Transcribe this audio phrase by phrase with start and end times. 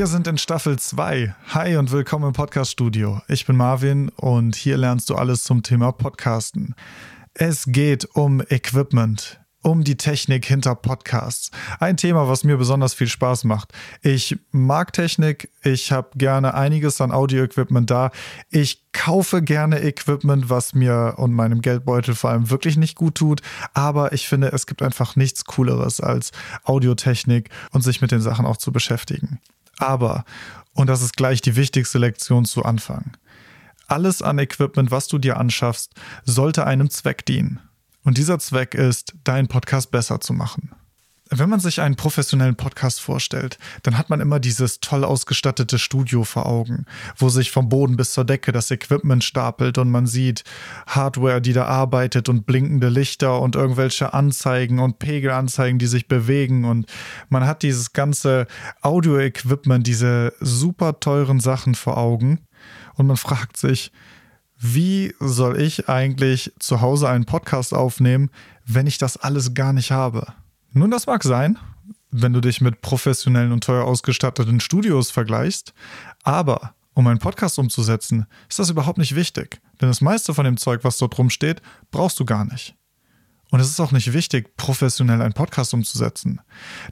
[0.00, 1.34] Wir sind in Staffel 2.
[1.48, 3.20] Hi und willkommen im Podcast-Studio.
[3.28, 6.74] Ich bin Marvin und hier lernst du alles zum Thema Podcasten.
[7.34, 11.50] Es geht um Equipment um die Technik hinter Podcasts.
[11.80, 13.74] Ein Thema, was mir besonders viel Spaß macht.
[14.00, 18.10] Ich mag Technik, ich habe gerne einiges an Audio-Equipment da.
[18.48, 23.42] Ich kaufe gerne Equipment, was mir und meinem Geldbeutel vor allem wirklich nicht gut tut.
[23.74, 26.32] Aber ich finde, es gibt einfach nichts Cooleres als
[26.64, 29.40] Audiotechnik und sich mit den Sachen auch zu beschäftigen.
[29.80, 30.24] Aber,
[30.72, 33.16] und das ist gleich die wichtigste Lektion zu Anfang.
[33.88, 35.92] Alles an Equipment, was du dir anschaffst,
[36.24, 37.60] sollte einem Zweck dienen.
[38.04, 40.70] Und dieser Zweck ist, deinen Podcast besser zu machen.
[41.32, 46.24] Wenn man sich einen professionellen Podcast vorstellt, dann hat man immer dieses toll ausgestattete Studio
[46.24, 50.42] vor Augen, wo sich vom Boden bis zur Decke das Equipment stapelt und man sieht
[50.88, 56.64] Hardware, die da arbeitet und blinkende Lichter und irgendwelche Anzeigen und Pegelanzeigen, die sich bewegen
[56.64, 56.86] und
[57.28, 58.48] man hat dieses ganze
[58.82, 62.40] Audio-Equipment, diese super teuren Sachen vor Augen
[62.94, 63.92] und man fragt sich,
[64.58, 68.30] wie soll ich eigentlich zu Hause einen Podcast aufnehmen,
[68.66, 70.34] wenn ich das alles gar nicht habe?
[70.72, 71.58] Nun, das mag sein,
[72.12, 75.74] wenn du dich mit professionellen und teuer ausgestatteten Studios vergleichst,
[76.22, 80.56] aber um einen Podcast umzusetzen, ist das überhaupt nicht wichtig, denn das meiste von dem
[80.56, 81.60] Zeug, was dort rumsteht,
[81.90, 82.74] brauchst du gar nicht.
[83.50, 86.40] Und es ist auch nicht wichtig, professionell einen Podcast umzusetzen.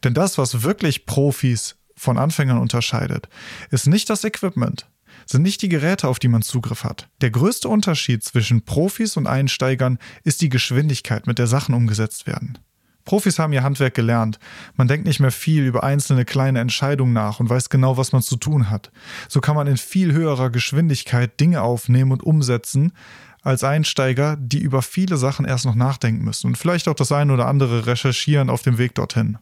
[0.02, 3.28] Denn das, was wirklich Profis von Anfängern unterscheidet,
[3.70, 4.88] ist nicht das Equipment,
[5.26, 7.08] sind nicht die Geräte, auf die man Zugriff hat.
[7.20, 12.58] Der größte Unterschied zwischen Profis und Einsteigern ist die Geschwindigkeit, mit der Sachen umgesetzt werden.
[13.08, 14.38] Profis haben ihr Handwerk gelernt.
[14.76, 18.20] Man denkt nicht mehr viel über einzelne kleine Entscheidungen nach und weiß genau, was man
[18.20, 18.92] zu tun hat.
[19.30, 22.92] So kann man in viel höherer Geschwindigkeit Dinge aufnehmen und umsetzen,
[23.40, 27.32] als Einsteiger, die über viele Sachen erst noch nachdenken müssen und vielleicht auch das eine
[27.32, 29.38] oder andere recherchieren auf dem Weg dorthin.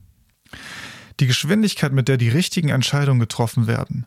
[1.18, 4.06] Die Geschwindigkeit, mit der die richtigen Entscheidungen getroffen werden,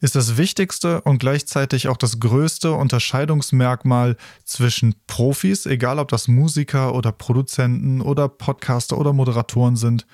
[0.00, 6.94] ist das wichtigste und gleichzeitig auch das größte Unterscheidungsmerkmal zwischen Profis, egal ob das Musiker
[6.94, 10.06] oder Produzenten oder Podcaster oder Moderatoren sind,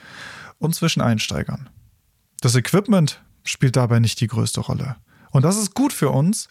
[0.59, 1.71] und zwischen Einsteigern.
[2.41, 4.97] Das Equipment spielt dabei nicht die größte Rolle.
[5.31, 6.49] Und das ist gut für uns,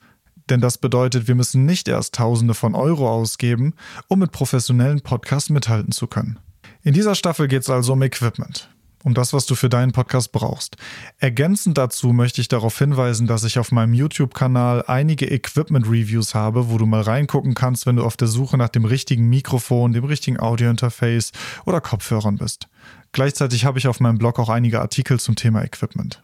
[0.49, 3.75] denn das bedeutet, wir müssen nicht erst Tausende von Euro ausgeben,
[4.07, 6.39] um mit professionellen Podcasts mithalten zu können.
[6.81, 8.69] In dieser Staffel geht es also um Equipment
[9.03, 10.77] um das, was du für deinen Podcast brauchst.
[11.17, 16.77] Ergänzend dazu möchte ich darauf hinweisen, dass ich auf meinem YouTube-Kanal einige Equipment-Reviews habe, wo
[16.77, 20.39] du mal reingucken kannst, wenn du auf der Suche nach dem richtigen Mikrofon, dem richtigen
[20.39, 21.31] Audio-Interface
[21.65, 22.67] oder Kopfhörern bist.
[23.11, 26.23] Gleichzeitig habe ich auf meinem Blog auch einige Artikel zum Thema Equipment.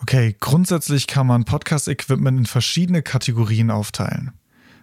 [0.00, 4.32] Okay, grundsätzlich kann man Podcast-Equipment in verschiedene Kategorien aufteilen.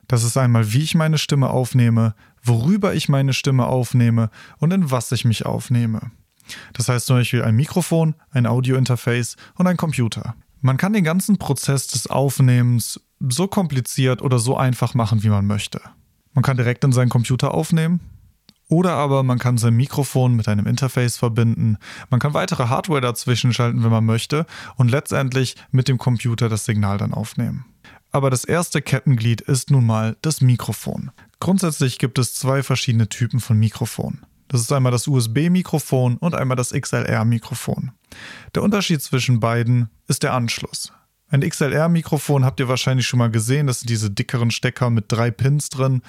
[0.08, 4.92] Das ist einmal, wie ich meine Stimme aufnehme, worüber ich meine Stimme aufnehme und in
[4.92, 6.12] was ich mich aufnehme.
[6.74, 10.36] Das heißt zum Beispiel ein Mikrofon, ein Audiointerface und ein Computer.
[10.62, 15.46] Man kann den ganzen Prozess des Aufnehmens so kompliziert oder so einfach machen, wie man
[15.46, 15.82] möchte.
[16.34, 18.00] Man kann direkt in seinen Computer aufnehmen,
[18.68, 21.78] oder aber man kann sein Mikrofon mit einem Interface verbinden.
[22.10, 24.46] Man kann weitere Hardware dazwischen schalten, wenn man möchte,
[24.76, 27.66] und letztendlich mit dem Computer das Signal dann aufnehmen.
[28.12, 31.12] Aber das erste Kettenglied ist nun mal das Mikrofon.
[31.40, 34.26] Grundsätzlich gibt es zwei verschiedene Typen von Mikrofon.
[34.48, 37.92] Das ist einmal das USB-Mikrofon und einmal das XLR-Mikrofon.
[38.54, 40.94] Der Unterschied zwischen beiden ist der Anschluss.
[41.30, 43.66] Ein XLR-Mikrofon habt ihr wahrscheinlich schon mal gesehen.
[43.66, 46.02] Das sind diese dickeren Stecker mit drei Pins drin.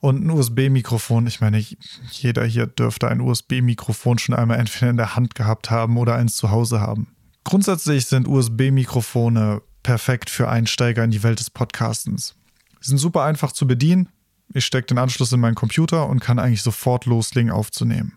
[0.00, 1.62] Und ein USB-Mikrofon, ich meine,
[2.10, 6.36] jeder hier dürfte ein USB-Mikrofon schon einmal entweder in der Hand gehabt haben oder eins
[6.36, 7.08] zu Hause haben.
[7.44, 12.34] Grundsätzlich sind USB-Mikrofone perfekt für Einsteiger in die Welt des Podcastens.
[12.80, 14.08] Sie sind super einfach zu bedienen.
[14.54, 18.12] Ich stecke den Anschluss in meinen Computer und kann eigentlich sofort loslegen aufzunehmen.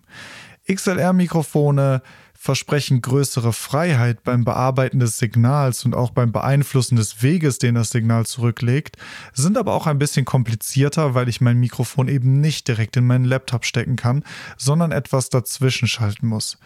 [0.67, 2.01] XLR-Mikrofone
[2.45, 7.89] versprechen größere Freiheit beim Bearbeiten des Signals und auch beim Beeinflussen des Weges, den das
[7.89, 8.97] Signal zurücklegt,
[9.33, 13.25] sind aber auch ein bisschen komplizierter, weil ich mein Mikrofon eben nicht direkt in meinen
[13.25, 14.23] Laptop stecken kann,
[14.57, 16.59] sondern etwas dazwischen schalten muss.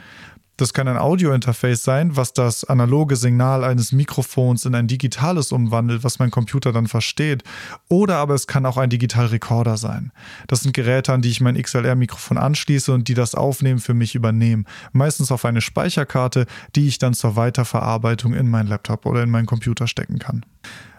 [0.59, 6.03] Das kann ein Audio-Interface sein, was das analoge Signal eines Mikrofons in ein digitales umwandelt,
[6.03, 7.45] was mein Computer dann versteht.
[7.87, 10.11] Oder aber es kann auch ein Digital-Recorder sein.
[10.47, 14.15] Das sind Geräte, an die ich mein XLR-Mikrofon anschließe und die das Aufnehmen für mich
[14.15, 14.65] übernehmen.
[14.91, 16.45] Meistens auf eine Speicherkarte,
[16.75, 20.45] die ich dann zur Weiterverarbeitung in meinen Laptop oder in meinen Computer stecken kann.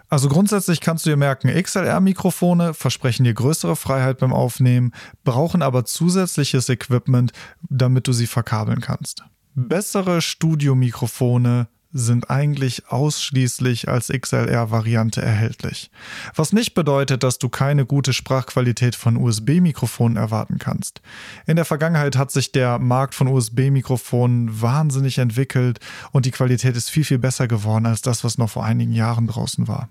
[0.09, 4.91] Also grundsätzlich kannst du dir merken, XLR-Mikrofone versprechen dir größere Freiheit beim Aufnehmen,
[5.23, 7.31] brauchen aber zusätzliches Equipment,
[7.69, 9.23] damit du sie verkabeln kannst.
[9.53, 15.91] Bessere Studiomikrofone sind eigentlich ausschließlich als XLR-Variante erhältlich.
[16.35, 21.01] Was nicht bedeutet, dass du keine gute Sprachqualität von USB-Mikrofonen erwarten kannst.
[21.47, 25.81] In der Vergangenheit hat sich der Markt von USB-Mikrofonen wahnsinnig entwickelt
[26.13, 29.27] und die Qualität ist viel, viel besser geworden als das, was noch vor einigen Jahren
[29.27, 29.89] draußen war.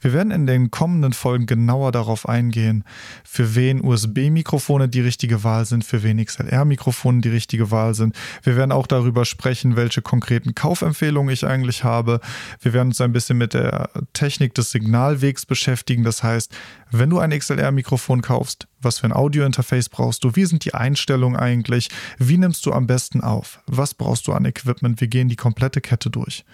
[0.00, 2.84] Wir werden in den kommenden Folgen genauer darauf eingehen,
[3.24, 8.14] für wen USB-Mikrofone die richtige Wahl sind, für wen XLR-Mikrofone die richtige Wahl sind.
[8.42, 12.20] Wir werden auch darüber sprechen, welche konkreten Kaufempfehlungen ich eigentlich habe.
[12.60, 16.04] Wir werden uns ein bisschen mit der Technik des Signalwegs beschäftigen.
[16.04, 16.54] Das heißt,
[16.90, 20.36] wenn du ein XLR-Mikrofon kaufst, was für ein Audio-Interface brauchst du?
[20.36, 21.88] Wie sind die Einstellungen eigentlich?
[22.18, 23.60] Wie nimmst du am besten auf?
[23.66, 25.00] Was brauchst du an Equipment?
[25.00, 26.44] Wir gehen die komplette Kette durch.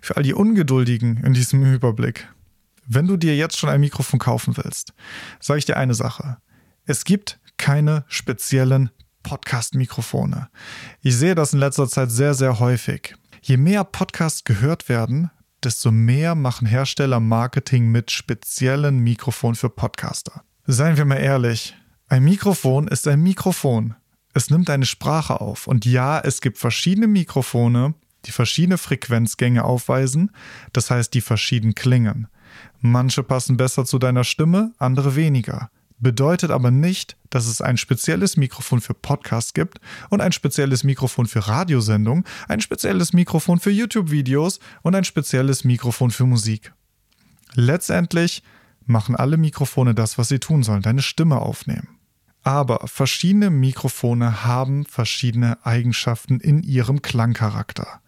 [0.00, 2.28] Für all die Ungeduldigen in diesem Überblick,
[2.86, 4.92] wenn du dir jetzt schon ein Mikrofon kaufen willst,
[5.40, 6.38] sage ich dir eine Sache.
[6.84, 8.90] Es gibt keine speziellen
[9.22, 10.48] Podcast-Mikrofone.
[11.00, 13.16] Ich sehe das in letzter Zeit sehr, sehr häufig.
[13.42, 15.30] Je mehr Podcasts gehört werden,
[15.64, 20.42] desto mehr machen Hersteller Marketing mit speziellen Mikrofonen für Podcaster.
[20.66, 21.74] Seien wir mal ehrlich,
[22.08, 23.96] ein Mikrofon ist ein Mikrofon.
[24.32, 25.66] Es nimmt eine Sprache auf.
[25.66, 27.94] Und ja, es gibt verschiedene Mikrofone,
[28.26, 30.30] die verschiedene Frequenzgänge aufweisen,
[30.72, 32.28] das heißt, die verschieden klingen.
[32.80, 35.70] Manche passen besser zu deiner Stimme, andere weniger.
[35.98, 39.80] Bedeutet aber nicht, dass es ein spezielles Mikrofon für Podcasts gibt
[40.10, 46.10] und ein spezielles Mikrofon für Radiosendungen, ein spezielles Mikrofon für YouTube-Videos und ein spezielles Mikrofon
[46.10, 46.72] für Musik.
[47.54, 48.42] Letztendlich
[48.84, 51.88] machen alle Mikrofone das, was sie tun sollen, deine Stimme aufnehmen.
[52.42, 58.00] Aber verschiedene Mikrofone haben verschiedene Eigenschaften in ihrem Klangcharakter.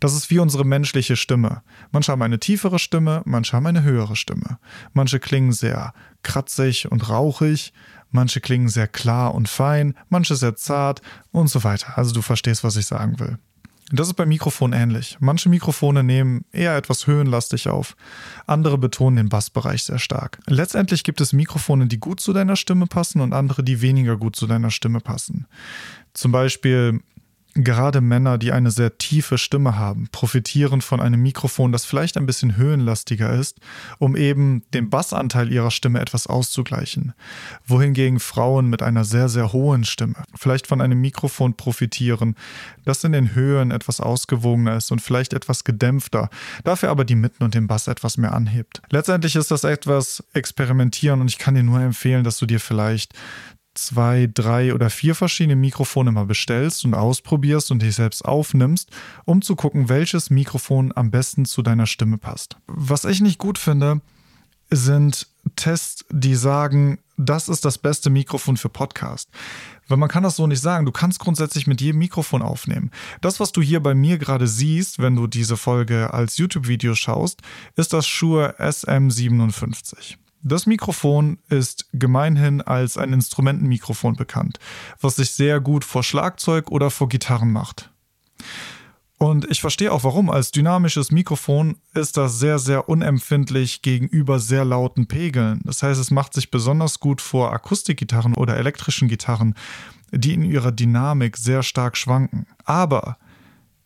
[0.00, 1.62] Das ist wie unsere menschliche Stimme.
[1.90, 4.58] Manche haben eine tiefere Stimme, manche haben eine höhere Stimme.
[4.92, 7.72] Manche klingen sehr kratzig und rauchig,
[8.10, 11.98] manche klingen sehr klar und fein, manche sehr zart und so weiter.
[11.98, 13.38] Also du verstehst, was ich sagen will.
[13.94, 15.18] Das ist beim Mikrofon ähnlich.
[15.20, 17.94] Manche Mikrofone nehmen eher etwas höhenlastig auf,
[18.46, 20.38] andere betonen den Bassbereich sehr stark.
[20.46, 24.34] Letztendlich gibt es Mikrofone, die gut zu deiner Stimme passen und andere, die weniger gut
[24.34, 25.46] zu deiner Stimme passen.
[26.14, 27.00] Zum Beispiel
[27.54, 32.24] Gerade Männer, die eine sehr tiefe Stimme haben, profitieren von einem Mikrofon, das vielleicht ein
[32.24, 33.60] bisschen höhenlastiger ist,
[33.98, 37.12] um eben den Bassanteil ihrer Stimme etwas auszugleichen.
[37.66, 42.36] Wohingegen Frauen mit einer sehr, sehr hohen Stimme vielleicht von einem Mikrofon profitieren,
[42.86, 46.30] das in den Höhen etwas ausgewogener ist und vielleicht etwas gedämpfter,
[46.64, 48.80] dafür aber die Mitten und den Bass etwas mehr anhebt.
[48.90, 53.12] Letztendlich ist das etwas experimentieren und ich kann dir nur empfehlen, dass du dir vielleicht
[53.86, 58.90] zwei, drei oder vier verschiedene Mikrofone mal bestellst und ausprobierst und dich selbst aufnimmst,
[59.24, 62.56] um zu gucken, welches Mikrofon am besten zu deiner Stimme passt.
[62.66, 64.00] Was ich nicht gut finde,
[64.70, 65.26] sind
[65.56, 69.28] Tests, die sagen, das ist das beste Mikrofon für Podcast.
[69.88, 70.86] Weil man kann das so nicht sagen.
[70.86, 72.90] Du kannst grundsätzlich mit jedem Mikrofon aufnehmen.
[73.20, 77.42] Das, was du hier bei mir gerade siehst, wenn du diese Folge als YouTube-Video schaust,
[77.76, 80.16] ist das Shure SM57.
[80.42, 84.58] Das Mikrofon ist gemeinhin als ein Instrumentenmikrofon bekannt,
[85.00, 87.90] was sich sehr gut vor Schlagzeug oder vor Gitarren macht.
[89.18, 90.30] Und ich verstehe auch warum.
[90.30, 95.60] Als dynamisches Mikrofon ist das sehr, sehr unempfindlich gegenüber sehr lauten Pegeln.
[95.62, 99.54] Das heißt, es macht sich besonders gut vor Akustikgitarren oder elektrischen Gitarren,
[100.10, 102.48] die in ihrer Dynamik sehr stark schwanken.
[102.64, 103.16] Aber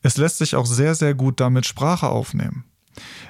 [0.01, 2.65] es lässt sich auch sehr, sehr gut damit Sprache aufnehmen.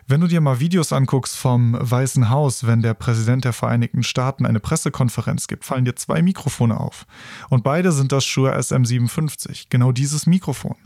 [0.06, 4.46] Wenn du dir mal Videos anguckst vom Weißen Haus, wenn der Präsident der Vereinigten Staaten
[4.46, 7.06] eine Pressekonferenz gibt, fallen dir zwei Mikrofone auf.
[7.48, 10.76] Und beide sind das Shure SM57, genau dieses Mikrofon,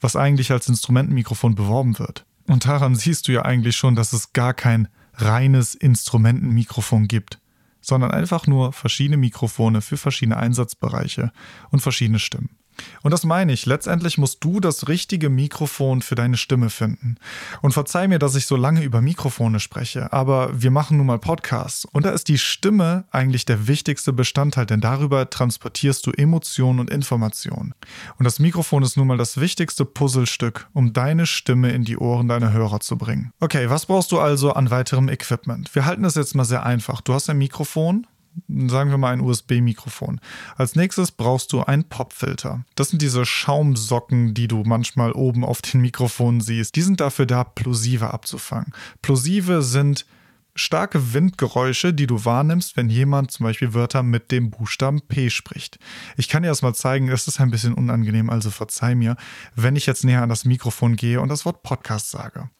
[0.00, 2.24] was eigentlich als Instrumentenmikrofon beworben wird.
[2.46, 7.38] Und daran siehst du ja eigentlich schon, dass es gar kein reines Instrumentenmikrofon gibt,
[7.80, 11.32] sondern einfach nur verschiedene Mikrofone für verschiedene Einsatzbereiche
[11.70, 12.59] und verschiedene Stimmen.
[13.02, 13.66] Und das meine ich.
[13.66, 17.16] Letztendlich musst du das richtige Mikrofon für deine Stimme finden.
[17.62, 21.18] Und verzeih mir, dass ich so lange über Mikrofone spreche, aber wir machen nun mal
[21.18, 21.84] Podcasts.
[21.84, 26.90] Und da ist die Stimme eigentlich der wichtigste Bestandteil, denn darüber transportierst du Emotionen und
[26.90, 27.74] Informationen.
[28.18, 32.28] Und das Mikrofon ist nun mal das wichtigste Puzzlestück, um deine Stimme in die Ohren
[32.28, 33.32] deiner Hörer zu bringen.
[33.40, 35.74] Okay, was brauchst du also an weiterem Equipment?
[35.74, 37.00] Wir halten das jetzt mal sehr einfach.
[37.00, 38.06] Du hast ein Mikrofon,
[38.48, 40.20] sagen wir mal ein USB-Mikrofon.
[40.56, 42.64] Als nächstes brauchst du einen Popfilter.
[42.74, 46.76] Das sind diese Schaumsocken, die du manchmal oben auf den Mikrofonen siehst.
[46.76, 48.72] Die sind dafür da, Plosive abzufangen.
[49.02, 50.06] Plosive sind
[50.54, 55.78] starke Windgeräusche, die du wahrnimmst, wenn jemand zum Beispiel Wörter mit dem Buchstaben P spricht.
[56.16, 59.16] Ich kann dir das mal zeigen, es ist ein bisschen unangenehm, also verzeih mir,
[59.54, 62.50] wenn ich jetzt näher an das Mikrofon gehe und das Wort Podcast sage.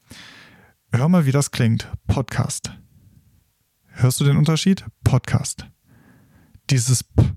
[0.93, 1.89] Hör mal, wie das klingt.
[2.07, 2.71] Podcast.
[4.01, 4.83] Hörst du den Unterschied?
[5.03, 5.67] Podcast.
[6.71, 7.33] Dieses P.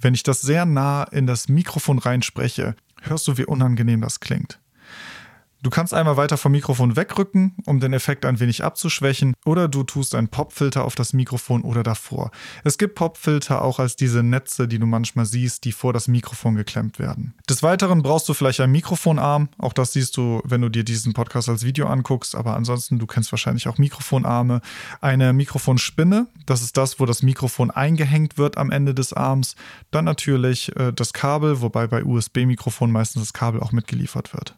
[0.00, 4.60] Wenn ich das sehr nah in das Mikrofon reinspreche, hörst du, wie unangenehm das klingt.
[5.62, 9.84] Du kannst einmal weiter vom Mikrofon wegrücken, um den Effekt ein wenig abzuschwächen, oder du
[9.84, 12.32] tust einen Popfilter auf das Mikrofon oder davor.
[12.64, 16.56] Es gibt Popfilter auch als diese Netze, die du manchmal siehst, die vor das Mikrofon
[16.56, 17.34] geklemmt werden.
[17.48, 19.50] Des Weiteren brauchst du vielleicht einen Mikrofonarm.
[19.56, 22.34] Auch das siehst du, wenn du dir diesen Podcast als Video anguckst.
[22.34, 24.62] Aber ansonsten, du kennst wahrscheinlich auch Mikrofonarme.
[25.00, 29.54] Eine Mikrofonspinne, das ist das, wo das Mikrofon eingehängt wird am Ende des Arms.
[29.92, 34.56] Dann natürlich äh, das Kabel, wobei bei USB-Mikrofonen meistens das Kabel auch mitgeliefert wird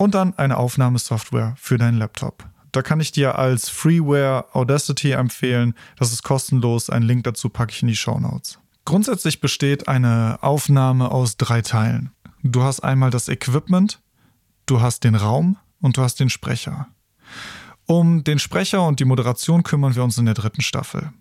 [0.00, 2.48] und dann eine Aufnahmesoftware für deinen Laptop.
[2.72, 5.74] Da kann ich dir als Freeware Audacity empfehlen.
[5.98, 6.88] Das ist kostenlos.
[6.88, 8.58] Einen Link dazu packe ich in die Show Notes.
[8.86, 12.12] Grundsätzlich besteht eine Aufnahme aus drei Teilen.
[12.42, 14.00] Du hast einmal das Equipment,
[14.64, 16.86] du hast den Raum und du hast den Sprecher.
[17.84, 21.12] Um den Sprecher und die Moderation kümmern wir uns in der dritten Staffel.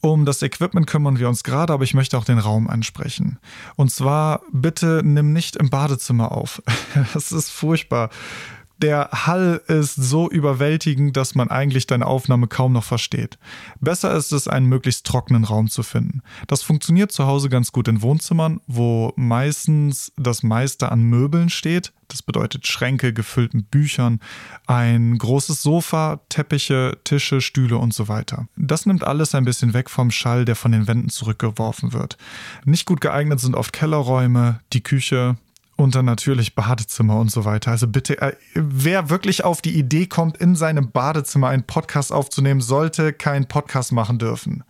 [0.00, 3.38] Um das Equipment kümmern wir uns gerade, aber ich möchte auch den Raum ansprechen.
[3.76, 6.62] Und zwar bitte nimm nicht im Badezimmer auf.
[7.14, 8.10] Das ist furchtbar
[8.78, 13.38] der Hall ist so überwältigend, dass man eigentlich deine Aufnahme kaum noch versteht.
[13.80, 16.22] Besser ist es, einen möglichst trockenen Raum zu finden.
[16.46, 21.92] Das funktioniert zu Hause ganz gut in Wohnzimmern, wo meistens das meiste an Möbeln steht.
[22.08, 24.20] Das bedeutet Schränke gefüllt mit Büchern,
[24.66, 28.48] ein großes Sofa, Teppiche, Tische, Stühle und so weiter.
[28.56, 32.16] Das nimmt alles ein bisschen weg vom Schall, der von den Wänden zurückgeworfen wird.
[32.64, 35.36] Nicht gut geeignet sind oft Kellerräume, die Küche,
[35.78, 37.70] und dann natürlich Badezimmer und so weiter.
[37.70, 42.60] Also bitte, äh, wer wirklich auf die Idee kommt, in seinem Badezimmer einen Podcast aufzunehmen,
[42.60, 44.64] sollte keinen Podcast machen dürfen.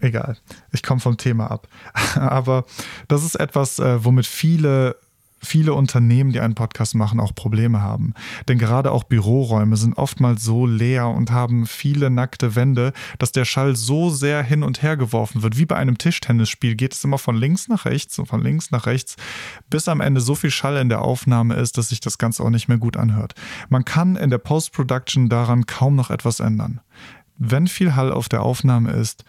[0.00, 0.36] Egal,
[0.72, 1.68] ich komme vom Thema ab.
[2.16, 2.64] Aber
[3.06, 4.96] das ist etwas, äh, womit viele
[5.40, 8.14] viele Unternehmen, die einen Podcast machen, auch Probleme haben.
[8.48, 13.44] Denn gerade auch Büroräume sind oftmals so leer und haben viele nackte Wände, dass der
[13.44, 15.58] Schall so sehr hin und her geworfen wird.
[15.58, 18.86] Wie bei einem Tischtennisspiel geht es immer von links nach rechts und von links nach
[18.86, 19.16] rechts,
[19.70, 22.50] bis am Ende so viel Schall in der Aufnahme ist, dass sich das Ganze auch
[22.50, 23.34] nicht mehr gut anhört.
[23.68, 26.80] Man kann in der Post-Production daran kaum noch etwas ändern.
[27.36, 29.24] Wenn viel Hall auf der Aufnahme ist,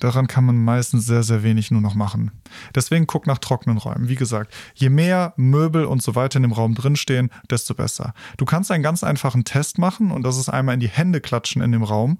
[0.00, 2.30] Daran kann man meistens sehr, sehr wenig nur noch machen.
[2.74, 4.08] Deswegen guck nach trockenen Räumen.
[4.08, 8.12] Wie gesagt, je mehr Möbel und so weiter in dem Raum drinstehen, desto besser.
[8.36, 11.62] Du kannst einen ganz einfachen Test machen und das ist einmal in die Hände klatschen
[11.62, 12.18] in dem Raum.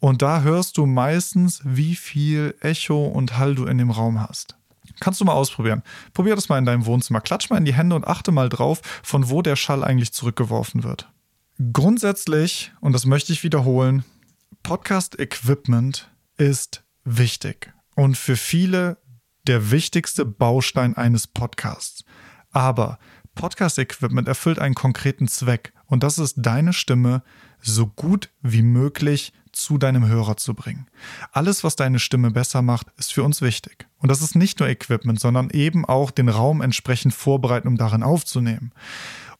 [0.00, 4.56] Und da hörst du meistens, wie viel Echo und Hall du in dem Raum hast.
[5.00, 5.82] Kannst du mal ausprobieren.
[6.12, 7.20] Probier das mal in deinem Wohnzimmer.
[7.20, 10.84] Klatsch mal in die Hände und achte mal drauf, von wo der Schall eigentlich zurückgeworfen
[10.84, 11.08] wird.
[11.72, 14.04] Grundsätzlich, und das möchte ich wiederholen,
[14.62, 18.98] Podcast-Equipment ist wichtig und für viele
[19.46, 22.04] der wichtigste Baustein eines Podcasts.
[22.50, 22.98] Aber
[23.34, 27.22] Podcast-Equipment erfüllt einen konkreten Zweck und das ist deine Stimme
[27.60, 30.88] so gut wie möglich zu deinem Hörer zu bringen.
[31.32, 33.86] Alles, was deine Stimme besser macht, ist für uns wichtig.
[33.98, 38.02] Und das ist nicht nur Equipment, sondern eben auch den Raum entsprechend vorbereiten, um darin
[38.02, 38.72] aufzunehmen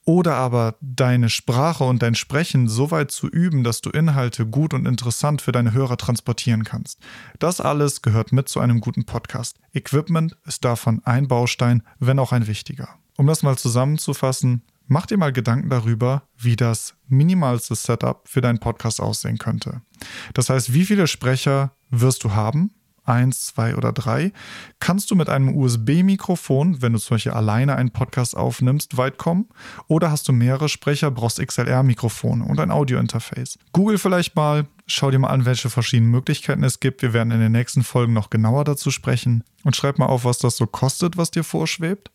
[0.05, 4.75] oder aber deine Sprache und dein Sprechen so weit zu üben, dass du Inhalte gut
[4.75, 6.99] und interessant für deine Hörer transportieren kannst.
[7.39, 9.59] Das alles gehört mit zu einem guten Podcast.
[9.73, 12.89] Equipment ist davon ein Baustein, wenn auch ein wichtiger.
[13.17, 18.59] Um das mal zusammenzufassen, mach dir mal Gedanken darüber, wie das minimalste Setup für deinen
[18.59, 19.81] Podcast aussehen könnte.
[20.35, 22.73] Das heißt, wie viele Sprecher wirst du haben?
[23.05, 24.33] Eins, zwei oder drei,
[24.81, 29.49] kannst du mit einem USB-Mikrofon, wenn du zum Beispiel alleine einen Podcast aufnimmst, weit kommen.
[29.89, 33.59] Oder hast du mehrere Sprecher, brauchst XLR-Mikrofone und ein Audio-Interface.
[33.73, 37.03] Google vielleicht mal, schau dir mal an, welche verschiedenen Möglichkeiten es gibt.
[37.03, 39.45] Wir werden in den nächsten Folgen noch genauer dazu sprechen.
[39.65, 42.11] Und schreib mal auf, was das so kostet, was dir vorschwebt.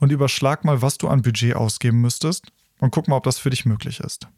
[0.00, 2.52] Und überschlag mal, was du an Budget ausgeben müsstest.
[2.78, 4.28] Und guck mal, ob das für dich möglich ist.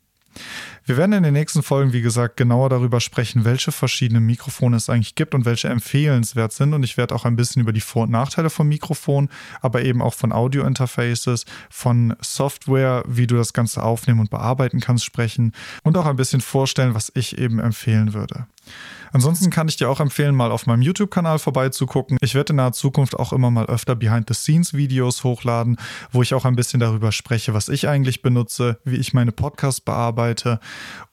[0.84, 4.90] Wir werden in den nächsten Folgen, wie gesagt, genauer darüber sprechen, welche verschiedenen Mikrofone es
[4.90, 6.74] eigentlich gibt und welche empfehlenswert sind.
[6.74, 10.02] Und ich werde auch ein bisschen über die Vor- und Nachteile von Mikrofonen, aber eben
[10.02, 15.96] auch von Audio-Interfaces, von Software, wie du das Ganze aufnehmen und bearbeiten kannst, sprechen und
[15.96, 18.46] auch ein bisschen vorstellen, was ich eben empfehlen würde.
[19.12, 22.16] Ansonsten kann ich dir auch empfehlen, mal auf meinem YouTube-Kanal vorbeizugucken.
[22.22, 25.76] Ich werde in naher Zukunft auch immer mal öfter Behind-the-Scenes-Videos hochladen,
[26.10, 29.82] wo ich auch ein bisschen darüber spreche, was ich eigentlich benutze, wie ich meine Podcasts
[29.82, 30.60] bearbeite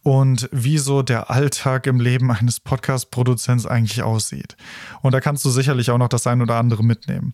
[0.04, 4.56] und wie so der Alltag im Leben eines Podcast-Produzents eigentlich aussieht.
[5.02, 7.34] Und da kannst du sicherlich auch noch das ein oder andere mitnehmen.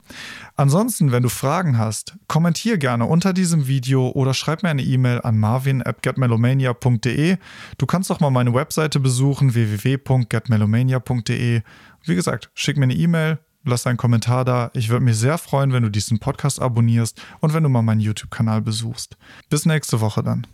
[0.56, 5.22] Ansonsten, wenn du Fragen hast, kommentier gerne unter diesem Video oder schreib mir eine E-Mail
[5.22, 7.38] an marvin at getmelomania.de.
[7.78, 11.62] Du kannst auch mal meine Webseite besuchen, www.getmelomania.de.
[12.04, 14.72] Wie gesagt, schick mir eine E-Mail, lass einen Kommentar da.
[14.74, 18.02] Ich würde mich sehr freuen, wenn du diesen Podcast abonnierst und wenn du mal meinen
[18.02, 19.18] YouTube-Kanal besuchst.
[19.50, 20.48] Bis nächste Woche dann.